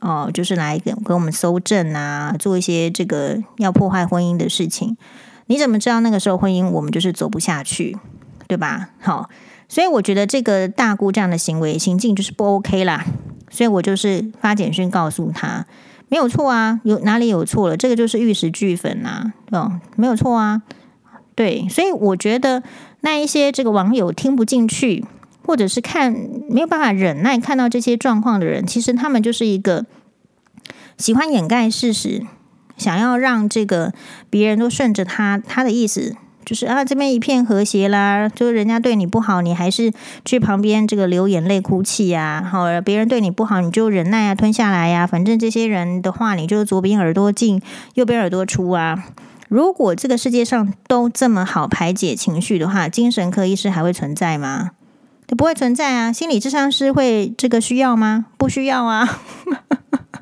[0.00, 4.96] 哦，就是来给给我们搜证啊，做一些这个要破坏婚姻的事情。
[5.46, 7.98] 你怎么知道那个时候婚姻我们就是走不下去，
[8.46, 8.88] 对吧？
[9.00, 9.28] 好，
[9.68, 13.04] 所以我觉得这个大姑这样的行为行径就是不 OK 啦。
[13.50, 15.66] 所以我就是发简讯告诉他，
[16.12, 17.76] 没有错啊，有哪里有错了？
[17.78, 20.60] 这个就是玉石俱焚啊，哦，没有错啊，
[21.34, 22.62] 对，所以我觉得。
[23.04, 25.04] 那一些这个网友听不进去，
[25.44, 26.12] 或者是看
[26.48, 29.84] 没有办法忍耐看到这些状况的人，其实他们就是一个
[30.96, 32.24] 喜欢掩盖事实，
[32.76, 33.92] 想要让这个
[34.30, 39.92] 别人都顺着他他的意思，就是啊这边一片和谐啦，就是人家对你不好，你还是
[40.24, 47.62] 去旁边这个流眼泪哭泣呀，好，别人对你不好，你就忍耐啊，吞下来呀，反正这些人的话，你就左边耳朵进，
[47.94, 49.04] 右边耳朵出啊。
[49.48, 54.70] 如果这个世界上都这么好排解情绪的话，精神科医师还会存在吗？
[55.26, 56.12] 就不会存在啊。
[56.12, 58.26] 心理智商师会这个需要吗？
[58.36, 59.20] 不需要啊。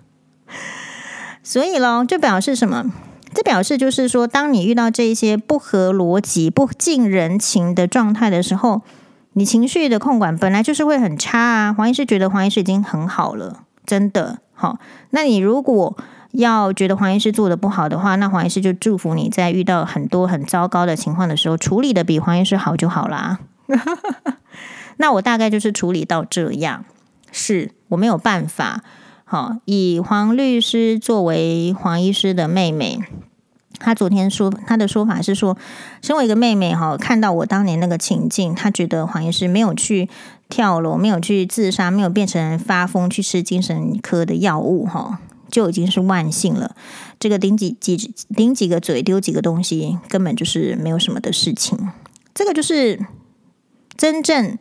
[1.42, 2.85] 所以咯，就表示什么？
[3.32, 8.82] 这表示就是说，当你遇到这些不合逻辑、不近人情的状态的时候，
[9.34, 11.72] 你情绪的控管本来就是会很差啊。
[11.72, 14.78] 黄医师觉得黄医师已经很好了，真的好。
[15.10, 15.96] 那你如果
[16.32, 23.38] 要觉得黄医师做的不好的话，那黄医师就祝福你在遇到很多很糟糕的情况的时候，处理的比黄医师好就好啦。
[24.98, 26.84] 那我大概就是处理到这样，
[27.30, 28.82] 是我没有办法。
[29.32, 32.98] 好，以黄律师作为黄医师的妹妹，
[33.78, 35.56] 她昨天说她的说法是说，
[36.02, 40.08] 身为一个妹妹哈，看到我当年那个情境，她觉得黄医师没有去
[40.48, 45.20] 跳楼，没有去自杀，没有变成发疯去吃精神科的药物哈。
[45.48, 46.74] 就已经是万幸了。
[47.20, 51.78] 这个顶几几顶几个嘴，丢几个东西，根本就是没有什么的事情。
[52.34, 53.06] 这个就是
[53.96, 54.58] 真正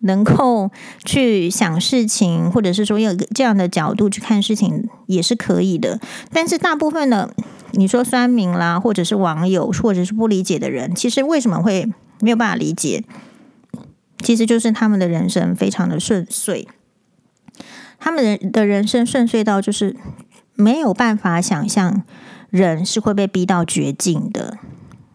[0.00, 0.70] 能够
[1.04, 6.00] 去想事情，或者是说有这样的角度去看事情，也是可以的。
[6.32, 7.34] 但是大部分的，
[7.72, 11.86] 你说酸民啦，或者是网友，或者是不理解的人，其实为什么会
[12.20, 13.04] 没有办法理解？
[14.22, 16.66] 其实就是他们的人生非常的顺遂，
[17.98, 19.96] 他们的的人生顺遂到就是。
[20.60, 22.02] 没有办法想象
[22.50, 24.58] 人是会被逼到绝境的，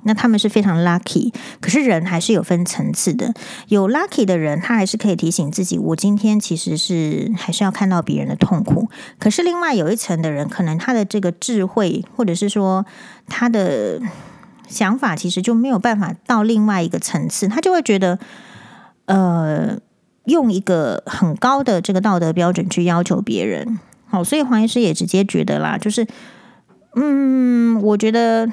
[0.03, 1.33] 那他们是非常 lucky。
[1.59, 3.33] 可是人还是有分层次的，
[3.67, 8.89] 有 lucky 的人，他还是可以提醒自己，我今天其实是还是要看到别人的痛苦。
[9.19, 12.85] 可是另外有一层的人，可能他的这个智慧，或者是说
[13.27, 14.01] 他的
[14.67, 18.17] 想法，其实就没有办法到另外一个层次，他就会觉得，
[19.05, 19.77] 呃，
[20.25, 23.79] 用一个很高的这个道德标准去要求别人。
[24.07, 26.07] 好，所以黄医师也直接觉得啦，就是，
[26.95, 28.47] 嗯，我觉得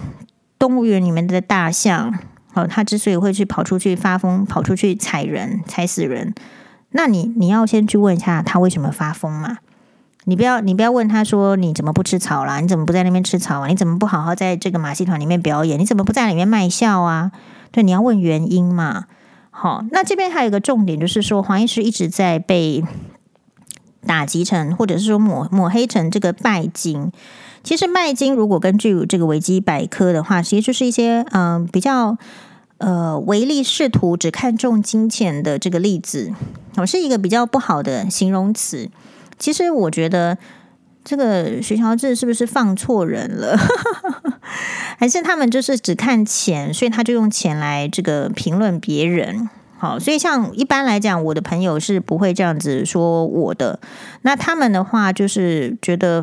[0.61, 2.15] 动物园里面的大象，
[2.53, 6.35] 好，它之所以会去跑出去发疯，跑出去踩人，踩死人，
[6.91, 9.57] 那你你要先去问一下它为什么发疯嘛？
[10.25, 12.61] 你不要你不要问他说你怎么不吃草啦？
[12.61, 13.69] 你怎么不在那边吃草啊？
[13.69, 15.81] 你怎么不好好在这个马戏团里面表演？
[15.81, 17.33] 你怎么不在里面卖笑啊？
[17.73, 19.07] 对，你要问原因嘛。
[19.51, 22.85] 好，那这边还有一个重点，就是说黄医师一直在被。
[24.07, 27.13] 打击成，或者是说抹抹黑成这个拜金。
[27.63, 32.17] 其实拜金，如果根据这个维基百科的话，其实就是一些嗯、比较
[32.79, 36.33] 呃唯利是图、只看重金钱的这个例子，
[36.77, 38.89] 我是一个比较不好的形容词。
[39.39, 40.37] 其实我觉得
[41.05, 43.57] 这个徐乔治是不是放错人了？
[44.99, 49.49] 还是他们就是只看钱，所以他就用钱来这个评论别人。
[49.79, 53.81] 好，所以像一般来讲，我的朋友是不会这样子说我的。
[54.23, 56.23] 那他们的话就是觉得，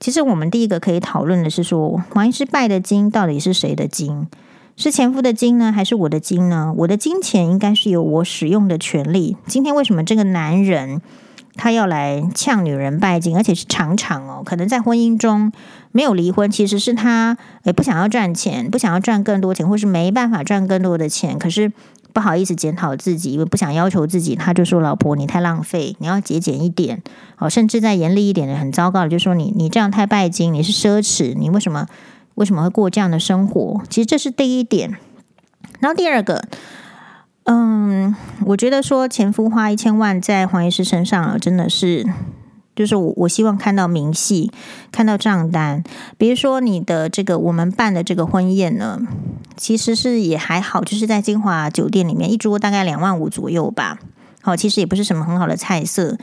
[0.00, 4.26] 其实我们第一个可以讨论的是说，黄医师拜的金到底是谁的金？
[4.76, 6.72] 是前夫的金呢，还是我的金呢？
[6.76, 9.36] 我的金钱应该是有我使用的权利。
[9.46, 11.02] 今天为什么这个男人
[11.56, 15.50] 他要来呛女人拜金，而且是常常哦，可能在婚姻中
[15.90, 21.72] 没有离婚，其实是他也不想要赚钱，不想要赚更多钱，或是没办法赚更多的钱，可是
[22.18, 27.00] 不好意思检讨自己，因为不想要求自己，他就说：“老婆，你太浪费，你要节俭一点。”
[27.38, 31.86] 哦，甚至再严厉一点的，很糟糕的，就说你你这样太拜金，你是奢侈，你为什么
[32.34, 33.80] 为什么会过这样的生活？
[33.88, 34.98] 其实这是第一点。
[35.78, 36.42] 然后第二个。
[37.44, 42.04] 嗯，我觉得说前夫花一千万在黄医师身上，真的是，
[42.78, 44.52] 就是我我希望看到明细，
[44.92, 45.82] 看到账单。
[46.16, 49.00] 比如说你的这个我们办的这个婚宴呢，
[49.56, 53.98] 其实是也还好，就是在金华酒店里面，一桌大概两万五左右吧。
[54.42, 56.16] 好，其实也不是什么很好的菜色，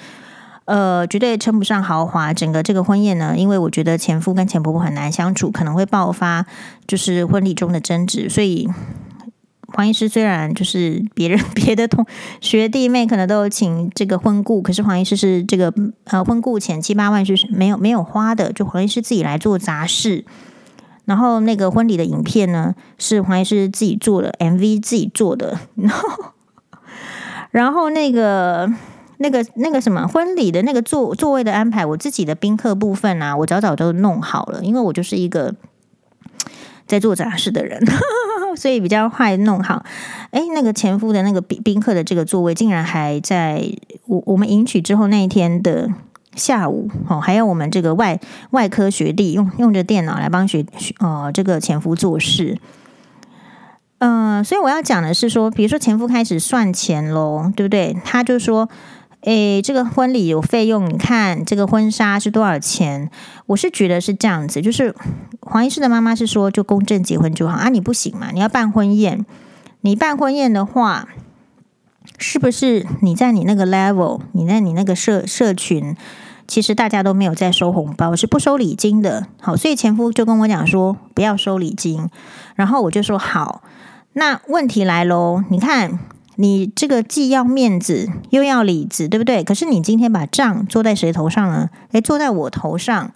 [0.64, 2.34] 呃，绝对称不上豪华。
[2.34, 6.46] 整个这个婚宴呢，因为我觉得前夫跟前婆婆很难相处，可能会爆发
[6.88, 8.70] 就是婚礼中的争执，所以。
[9.76, 12.06] 黄医师虽然就是别人 别的同
[12.40, 15.74] 学弟妹可能都有请这个婚顾，可是黄医师是这个
[16.06, 20.24] 呃婚顾钱七八万是没有没有花的，就黄医师自己来做杂事。
[21.04, 25.60] 然后那个婚礼的影片呢，是黄医师自己做的 MV 自己做的。
[25.76, 26.34] 然后
[27.52, 28.68] 然后那个
[29.18, 35.54] 那个那个什么婚礼的那个座座位的安排，我自己的宾客部分啊，我早早都弄好了，因为我就是一个
[36.86, 37.82] 在做杂事的人。
[38.56, 39.84] 所以比较快弄好，
[40.32, 43.70] 哎，那个前夫的那个宾宾客的这个座位，竟然还在
[44.06, 45.90] 我我们迎娶之后那一天的
[46.36, 48.18] 下午哦，还有我们这个外
[48.52, 50.66] 外科学弟用用着电脑来帮学
[51.00, 52.58] 呃这个前夫做事，
[53.98, 57.98] 嗯、所以我要讲的是说，比如说前夫开始算钱喽，对不对？
[58.06, 58.70] 他就说。
[59.26, 63.10] 诶，这个婚礼有费用，你看这个婚纱是多少钱？
[63.48, 64.96] 我是觉得是这样子，就是
[65.42, 69.26] 黄医师的妈妈是说，就公证结婚就好啊，你不行嘛，你要办婚宴，
[69.82, 71.08] 你办婚宴的话，
[72.20, 75.98] 是不是你在你那个 level，你在你那个社社群，
[76.48, 79.26] 其实大家都没有在收红包，是不收礼金的。
[79.42, 82.08] 好，所以前夫就跟我讲说，不要收礼金，
[82.54, 83.64] 然后我就说好，
[84.14, 85.98] 那问题来喽，你看。
[86.38, 89.44] 你这个既要面子又要里子，对不对？
[89.44, 91.70] 可是你今天把账做在谁头上呢？
[91.92, 93.12] 诶，做在我头上。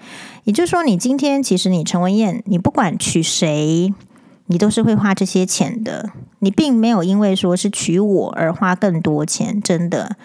[0.46, 3.94] 也就是说，你今天其实你陈文燕，你不管娶谁，
[4.48, 6.12] 你都是会花这些钱的。
[6.40, 10.16] 你并没有因为说是娶我而花更多钱，真的。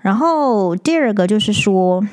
[0.00, 2.04] 然后第二个就是说，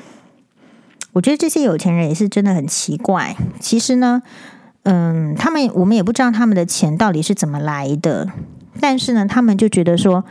[1.14, 3.36] 我觉得这些有钱人也是真的很奇怪。
[3.58, 4.22] 其实呢，
[4.84, 8.30] 嗯，他们我们也不知道他们的钱到底是怎么来的。
[8.80, 10.24] 但是呢，他们就觉得说，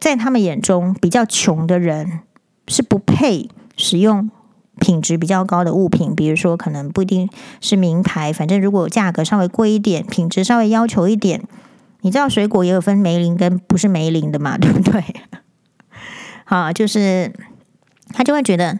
[0.00, 2.20] 在他们眼中，比较穷的人
[2.66, 4.30] 是不配使用
[4.80, 7.28] 品质比较高的物品，比如说可能不一定
[7.60, 11.42] 是名牌，反正如果价格稍微贵一点，品质稍微要求一点，
[12.02, 15.02] 你知道水果也有分梅林跟不是梅林的嘛，对不对？
[16.44, 17.32] 好，就是
[18.12, 18.78] 他就会觉得。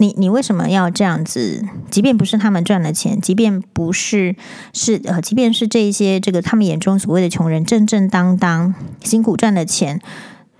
[0.00, 1.62] 你你为什么要这样子？
[1.90, 4.34] 即便不是他们赚了钱，即便不是
[4.72, 10.00] 是呃，即便是这些这个他们眼中所谓的穷人，正正当当辛苦赚的钱，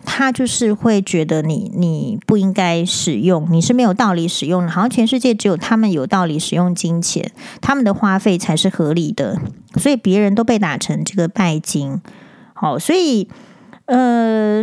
[0.05, 4.71] 他就是会觉得你你不应该使用，你是没有道理使用的。
[4.71, 9.41] 好像全世界只有他们有道理使用金钱，他们的花费才是合理的，
[9.77, 12.03] 所以别人都被打成这个拜金。
[12.53, 13.27] 好，所以
[13.87, 14.63] 呃，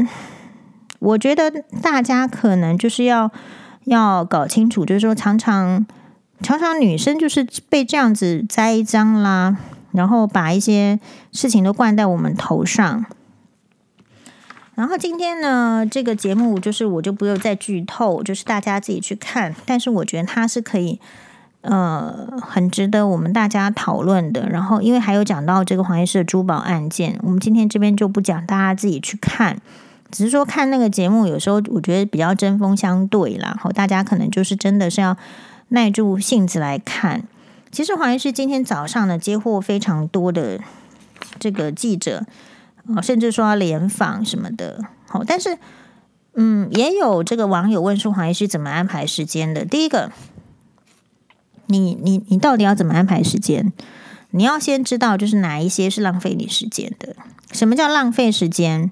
[1.00, 3.32] 我觉得大家可能就是要。
[3.88, 5.88] 要搞清楚，就是说，常常
[6.42, 9.56] 常常女生就是被这样子栽赃啦，
[9.94, 11.00] 然后把一些
[11.32, 13.06] 事情都灌在我们头上。
[14.76, 19.56] 然后今天呢，这个节目就是我就不用再剧透，就是大家自己去看。
[19.66, 21.00] 但是我觉得它是可以，
[21.62, 24.50] 呃，很值得我们大家讨论的。
[24.50, 29.62] 然后因为还有讲到这个黄医师的珠宝案件，我们今天这边就不讲，大家自己去看。
[30.12, 33.58] 只是说看那个节目，有时候我觉得比较针锋相对啦。
[33.60, 35.18] 好，大家可能就是真的是要
[35.70, 37.24] 耐住性子来看。
[37.72, 40.60] 其实黄医师今天早上呢，接获非常多的
[41.38, 42.26] 这个记者，
[43.02, 44.86] 甚至说要联访什么的。
[45.08, 45.58] 好，但是
[46.36, 49.66] 嗯，也有这个网友问说黄医师怎么安排时间的。
[49.66, 50.12] 第一个，
[51.66, 53.74] 你你你到底要怎么安排时间？
[54.32, 57.16] 你要先知道就是哪一些是浪费你时间的。
[57.52, 58.92] 什么叫浪费时间？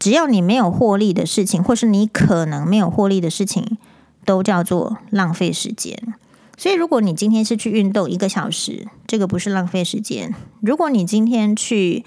[0.00, 3.76] 只要你没有获利的事情，或是你可能没有获利的事情，
[4.24, 6.14] 都叫做浪费时间。
[6.56, 10.34] 所以，如果你今天是去运动一个小时，这个不是浪费时间。
[10.62, 12.02] 如果你今天去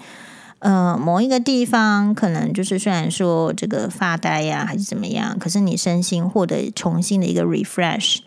[0.58, 8.18] 呃某一个地方，可能就是虽然说这个发呆呀，还是怎么样，可是你身心获得重新的一个 refresh，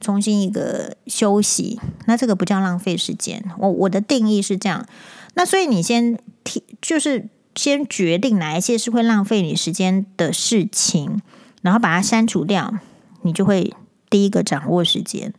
[0.00, 3.44] 重新一个休息，那这个不叫浪费时间。
[3.58, 4.86] 我我的定义是这样。
[5.34, 7.28] 那所以你先提就是。
[7.60, 11.20] 先决定哪一些是会浪费你时间的事情，
[11.60, 12.72] 然后把它删除掉，
[13.20, 13.74] 你就会
[14.08, 15.34] 第一个掌握时间。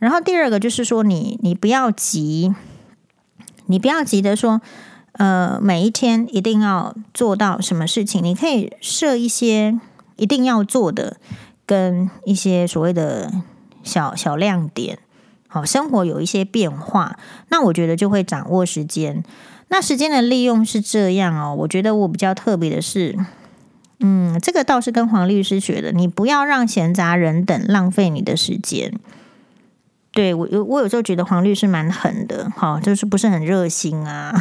[0.00, 2.52] 然后第二个就是说你，你不要急，
[3.66, 4.60] 你不要急的说，
[5.12, 9.78] 呃，每一天一定要做到什么事情，你可以设一些
[10.16, 11.18] 一定要做的，
[11.64, 13.32] 跟一些所谓的
[13.84, 14.98] 小小亮点。
[15.46, 17.16] 好，生活有一些变化，
[17.50, 19.22] 那我觉得就会掌握时间。
[19.72, 23.16] 那时间的利用是这样哦，我觉得我比较特别的是，
[24.00, 28.92] 嗯，这个倒是跟黄律师学的，你不要让闲杂人等浪费你的时间。
[30.10, 34.38] 对，我有，我有时候觉得黄律师蛮狠的，哈，就是不是很热心啊。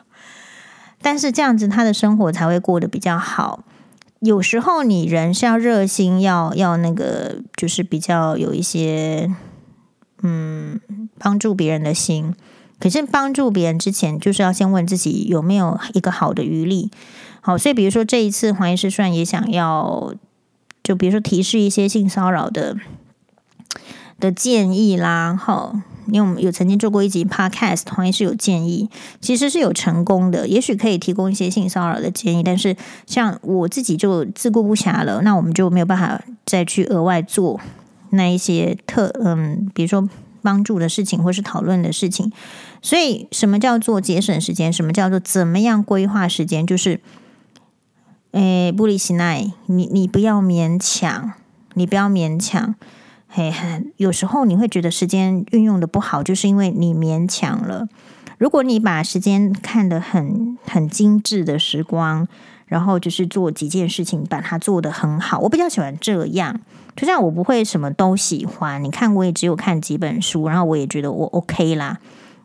[1.00, 3.64] 但是这样子他的生活才会过得比较好。
[4.20, 9.34] 有时候你人是要热心，要要那个，就是比较有一些，
[10.22, 10.78] 嗯，
[11.18, 12.34] 帮助别人的心。
[12.78, 16.90] 可是帮助别人之前，就是要先问自己有没有一个好的余力。
[17.40, 20.12] 好，所以比如说这一次黄医师虽然也想要，
[20.82, 22.76] 就比如说提示一些性骚扰的。
[24.18, 28.88] 的建议啦，好，因为我们有曾经做过一集 podcast，黄医师有建议，
[29.20, 32.74] 其实是有成功的，也许可以提供一些性骚扰的建议，但是
[33.06, 37.60] 像我自己就自顾不暇了，那我们就没有办法再去额外做
[38.08, 40.08] 那一些特嗯，比如说
[40.46, 42.30] 帮助的事情或是讨论的事情。
[42.80, 44.72] 所以，什么叫做节省时间？
[44.72, 46.64] 什么叫做怎么样规划时间？
[46.64, 47.00] 就是，
[48.30, 51.32] 诶，布里希奈，你你不要勉强，
[51.74, 52.76] 你不要勉强。
[53.28, 53.52] 嘿，
[53.96, 57.88] 有时候你会觉得时间运用的不好，就是因为你勉强了。
[58.38, 62.28] 如果你把时间看得很很精致的时光，
[62.66, 66.60] 然后就是做几件事情，把它做得很好，我比较喜欢这样。
[66.96, 71.98] 就像我不会什么都喜欢，你看我也只有看几本书，然后我也觉得我 OK 啦，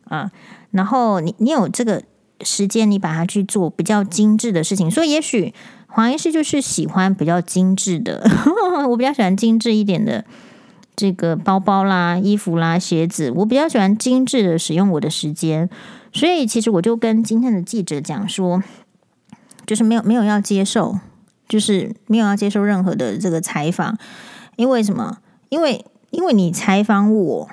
[0.05, 0.30] 啊，
[0.72, 2.03] 然后你你有这个
[2.41, 5.53] 时间，你把它去做比较精致的事情，所以也许
[5.88, 8.24] 黄医师就是喜欢比较精致的，
[8.89, 10.26] 我比较喜欢精致一点的。
[10.93, 15.67] 这个包包啦、衣服啦、鞋子，我比较喜欢精致的使用我的时间，
[16.11, 18.61] 所以其实我就跟今天的记者讲说，
[19.72, 20.99] 就是没有没有要接受，
[21.47, 23.97] 就是没有要接受任何的这个采访，
[24.57, 25.19] 因为什么？
[25.47, 27.49] 因为因为你采访我，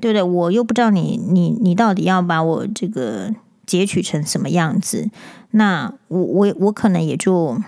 [0.00, 0.20] 对不对？
[0.20, 3.32] 我又不知道你你你到底要把我这个
[3.64, 5.08] 截取成什么样子，
[5.52, 7.62] 那我我我可能也就。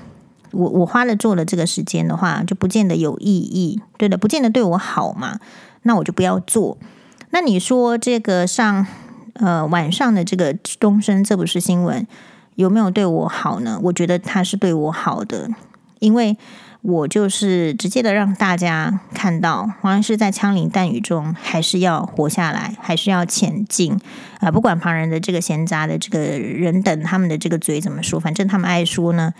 [0.51, 5.39] 我我花了做了这个时间的话，就不见得有意义，对的，不见得对我好嘛，
[5.85, 6.77] 那我就不要做。
[7.31, 8.87] 那你说这个上
[9.35, 12.07] 呃晚上的这个东升这不是新闻
[12.55, 13.79] 有没有对我好呢？
[13.85, 15.49] 我觉得他是对我好的，
[16.01, 16.37] 因为
[16.83, 23.99] 我就是直接的让大家看到，黄医师在枪林弹雨中还是要活下来，还是要前进
[24.41, 29.33] 啊、不管旁人的这个闲杂的这个人等他们的这个嘴怎么说，反正他们爱说呢。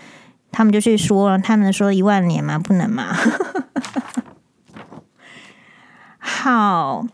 [0.55, 2.59] 他们就去说，他们说一万年吗？
[2.59, 3.17] 不能吗？
[6.19, 7.07] 好，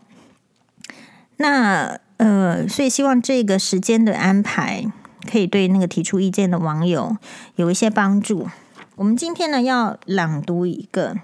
[1.38, 4.84] 那呃，所以希望这个时间的安排
[5.30, 7.16] 可以对那个提出意见的网友
[7.56, 8.48] 有一些帮助。
[8.96, 11.16] 我们今天呢要朗读一个，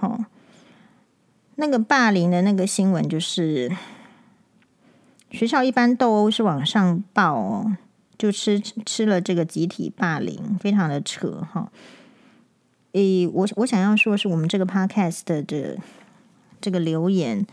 [0.00, 0.24] 哦，
[1.56, 3.70] 那个霸凌的那个新闻，就是
[5.30, 7.76] 学校一般斗殴是往上报哦。
[8.16, 11.70] 就吃吃了这个集体霸凌，非常的扯哈。
[12.92, 15.42] 诶，我我想要说，是我们这个 podcast 的
[16.60, 17.44] 这个留言，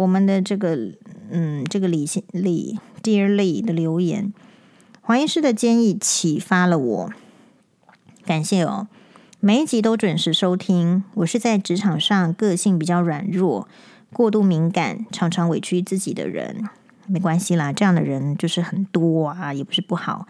[0.00, 0.92] 我们的这个
[1.30, 4.32] 嗯，这个李李 Dear Lee 的留言，
[5.02, 7.12] 黄医师的建议启发了我，
[8.24, 8.88] 感谢哦。
[9.40, 11.04] 每一集都准时收听。
[11.16, 13.68] 我是在职场上个性比较软弱、
[14.10, 16.64] 过度敏感，常常委屈自己的人。
[17.06, 20.26] 没关系啦，这样的人就是很多啊，也不是不好。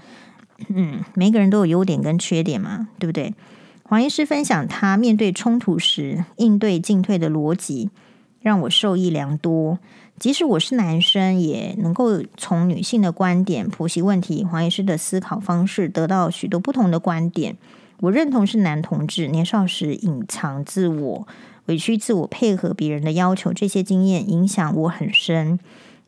[0.69, 3.35] 嗯，每个人都有优点跟缺点嘛，对不对？
[3.85, 7.91] 黄医师分享他面对冲突时应对进退的逻辑，
[8.41, 9.79] 让我受益良多。
[10.19, 14.45] 即使我是男生，也能够从女性的观点剖析问题。
[14.45, 17.57] 黄医师的思考方式得到许多不同的观点。
[18.01, 21.29] 我认同是男同志年少时隐藏自我、
[21.67, 25.59] 委屈自我、配合别人的要求，这些经验影响我很深。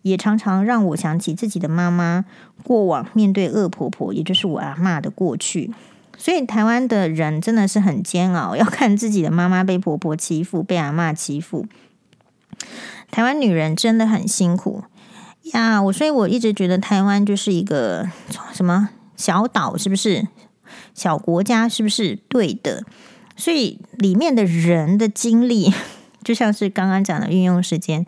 [0.02, 2.24] 也常常让我想起自己的妈妈
[2.64, 5.70] 过往面对恶婆婆，也就是我阿嬷的过去。
[6.18, 11.66] 所以台湾的人真的是很煎熬，要看自己的妈妈被婆婆欺负，被阿嬷欺负。
[13.10, 14.84] 台湾女人真的很辛苦
[15.52, 15.82] 呀！
[15.82, 18.08] 我所以我一直觉得台湾就是一个
[18.52, 20.28] 什么小岛，是不是？
[20.94, 22.16] 小国家是不是？
[22.28, 22.84] 对的。
[23.36, 25.72] 所以里面的人的精力，
[26.22, 28.06] 就像是刚刚讲的运用时间。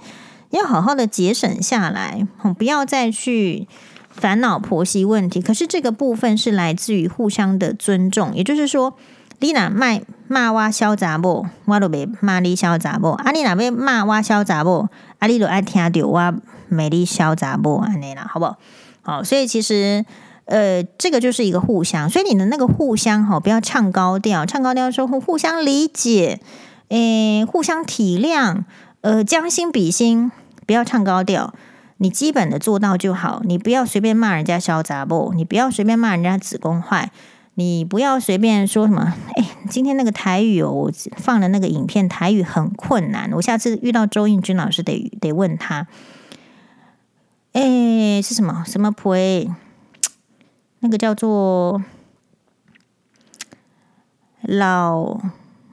[0.50, 2.26] 要好好的节省下来，
[2.56, 3.66] 不要再去
[4.10, 5.42] 烦恼婆媳问题。
[5.42, 8.96] 可是这个部分是来自于互相的尊重，也就是说，
[9.40, 13.12] 你若卖骂我小杂某，我都袂骂你小杂某。
[13.12, 16.34] 啊，你若要骂我小杂某，啊，你都爱听着我
[16.68, 18.46] 骂你小杂某安尼啦，好不
[19.02, 19.22] 好？
[19.22, 20.04] 所以其实
[20.46, 26.40] 呃，这个就是一个互相，所以你的那个互相哈，不要唱高调，唱高调说互互相理解，
[26.88, 28.62] 诶，互相体谅，
[29.02, 30.30] 呃，将心比心，
[30.66, 31.52] 不要唱高调。
[31.98, 37.10] 你基本的做到就好，你不要随便骂人家小杂某，你不要随便骂人家子宫坏，
[37.54, 39.14] 你不要随便说什么。
[39.36, 45.86] 哎，今天那个台语哦，我放的那个影片台语很困难，我下次遇到周应君老师得得问他。
[47.52, 49.50] 哎，是什么什么呸？
[50.80, 51.82] 那个叫做
[54.42, 55.20] 老，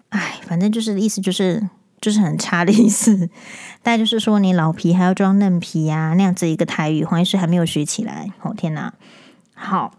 [0.10, 1.70] 哎，反正就是意思就是。
[2.02, 3.30] 就是很差的意思，
[3.84, 8.32] 大概就是说你老皮还要装嫩皮呀，啊，那样子一个台语，黄医师还没有学起来。
[8.42, 8.92] 哦天哪，
[9.54, 9.94] 好，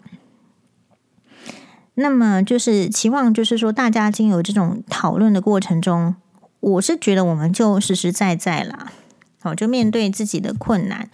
[1.95, 6.15] 那么就是期望，就是说大家经由这种讨论的过程中，
[6.61, 8.93] 我是觉得我们就实实在在啦，
[9.41, 11.09] 好，就面对自己的困难，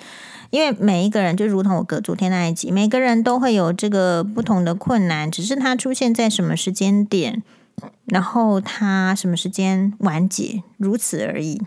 [0.51, 7.43] 因为每一个人就如同我隔昨天那一集，每个人都会有这个不同的困难，只是它出现在什么时间点。
[8.07, 11.63] 然后他什么时间完结，如此而已。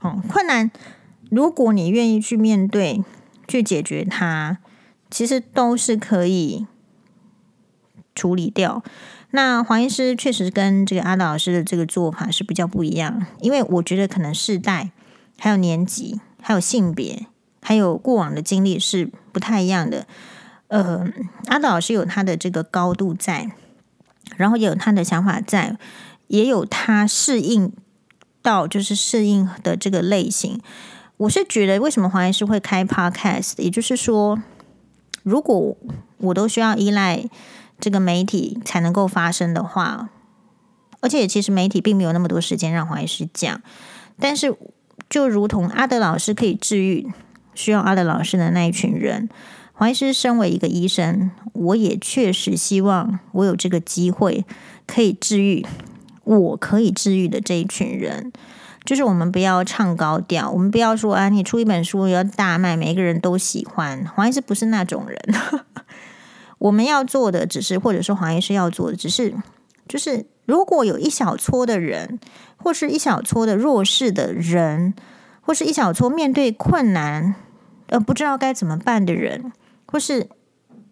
[0.00, 0.70] 哦，困难，
[1.30, 3.02] 如果你愿意去面对、
[3.48, 4.58] 去解决它，
[5.10, 6.66] 其实都是可以
[8.14, 8.82] 处理掉。
[9.30, 14.90] 那黄医师确实跟这个阿导老师的这个做法是比较不一样，因为我觉得可能世代、
[15.38, 17.26] 还有年纪、还有性别、
[17.62, 20.06] 还有过往的经历是不太一样的。
[20.68, 21.06] 呃，
[21.46, 23.52] 阿导老师有他的这个高度在。
[24.36, 25.76] 然后也有他的想法在，
[26.28, 27.72] 也有他适应
[28.40, 30.60] 到就是适应的这个类型。
[31.16, 33.54] 我是觉得，为什么黄医师会开 Podcast？
[33.58, 34.40] 也就是说，
[35.24, 35.76] 如果
[36.18, 37.24] 我都需要依赖
[37.80, 40.10] 这个媒体才能够发声的话，
[41.00, 43.60] 而且其实媒体并没有那么多时间让黄医师讲。
[44.18, 44.54] 但是，
[45.08, 47.10] 就如同阿德老师可以治愈
[47.54, 49.28] 需要阿德老师的那一群人。
[49.72, 54.44] 黄医师身为一个医生，我也确实希望我有这个机会
[54.86, 55.64] 可以治愈
[56.24, 58.30] 我可以治愈的这一群人。
[58.84, 64.06] 就是我们不要唱高调，我们不要说啊，你出一本书要大卖，每个人都喜欢。
[64.14, 65.18] 黄医师不是那种人。
[66.60, 69.34] 我们要做的只是，或者说黄医师要做的只是，
[69.88, 72.20] 就是如果有一小撮的人，
[72.56, 74.94] 或是一小撮的弱势的人，
[75.40, 77.34] 或是一小撮面对困难
[77.88, 79.52] 而不知道该怎么办的人。
[79.86, 80.28] 或是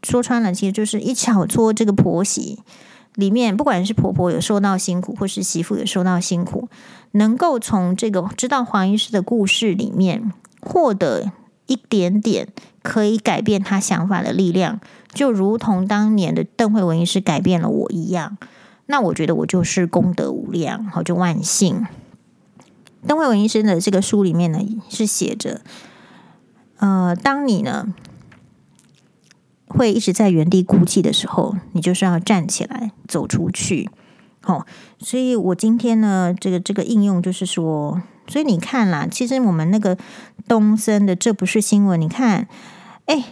[0.03, 2.61] 说穿了，其实就是一小撮这个婆媳
[3.15, 6.69] 里面，不管是婆婆有受到辛苦，或是媳妇有受到辛苦，
[7.13, 11.31] 能够从这个知道黄医师的故事里面获得
[11.67, 12.49] 一点点
[12.83, 14.81] 可以改变他想法的力量，
[15.13, 18.39] 就如同当年的邓惠文医师改变了我一样，
[18.87, 21.87] 那我觉得我就是功德无量，好，就万幸。
[23.07, 25.61] 邓惠文医生的这个书里面呢，是写着，
[26.79, 27.95] 呃，当你呢。
[29.71, 33.91] 会一直在原地哭泣的时候，你就是要站起来走出去。
[34.41, 34.65] 好，
[34.99, 39.99] 所以我今天呢，这个这个应用就是说，所以你看啦，其实我们那个
[40.49, 42.49] 东森的这不是新闻，你看，
[43.05, 43.25] 哎。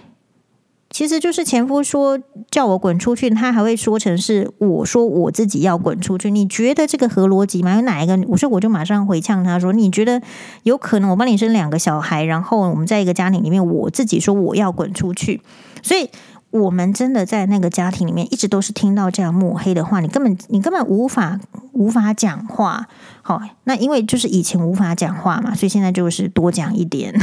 [0.97, 2.18] 其实就是前夫说
[2.51, 6.30] 叫我滚出去，他还会说成是我说我自己要滚出去。
[6.30, 7.74] 你觉得这个合逻辑吗？
[7.74, 8.18] 有哪一个？
[8.28, 10.22] 我说我就马上回呛他说：你觉得
[10.62, 15.42] 有可能我帮你生两个小孩，然后我们在一个家庭里面，我自己说我要滚出去。
[15.82, 16.09] 所以
[16.49, 21.38] 我们真的在那个家庭里面一直都是听到这样抹黑的话，你根本你根本无法
[21.72, 22.88] 无法讲话。
[23.20, 27.14] 好，那因为就是以前无法讲话嘛，所以现在就是多讲一点。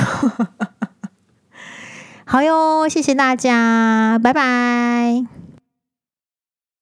[2.34, 5.42] 好哟，谢谢大家，拜拜。